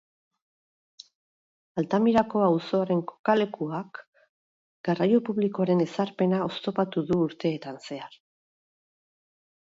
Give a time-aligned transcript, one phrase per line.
[1.81, 3.99] Altamirako auzoaren kokalekuak,
[4.89, 8.17] garraio publikoaren ezarpena oztopatu du urteetan zehar.